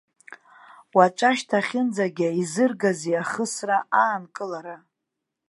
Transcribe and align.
Уаҵәашьҭахьынӡагьы 0.95 2.27
изыргазеи 2.41 3.15
ахысра 3.21 3.77
аанкылара? 4.01 4.77